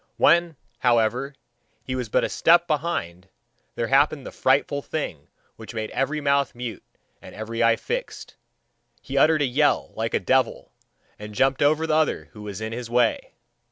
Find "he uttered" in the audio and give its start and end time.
8.99-9.43